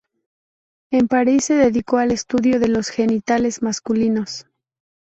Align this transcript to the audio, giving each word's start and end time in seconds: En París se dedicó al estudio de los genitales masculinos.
En 0.89 1.07
París 1.07 1.45
se 1.45 1.53
dedicó 1.53 1.97
al 1.99 2.09
estudio 2.09 2.59
de 2.59 2.67
los 2.69 2.87
genitales 2.89 3.61
masculinos. 3.61 4.47